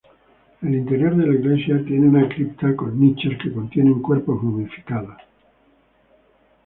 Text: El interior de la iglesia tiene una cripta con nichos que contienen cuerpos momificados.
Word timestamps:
El 0.63 0.73
interior 0.73 1.15
de 1.15 1.27
la 1.27 1.35
iglesia 1.35 1.79
tiene 1.85 2.07
una 2.09 2.27
cripta 2.27 2.75
con 2.75 2.99
nichos 2.99 3.33
que 3.39 3.53
contienen 3.53 4.01
cuerpos 4.01 4.41
momificados. 4.41 5.17